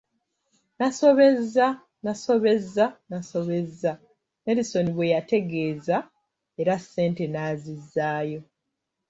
[0.79, 1.65] Nasobezza,
[2.03, 3.91] nasobezza, nasobezza,
[4.45, 5.97] Nelisoni bwe yategeeza
[6.61, 8.39] era sente n'azizaayo.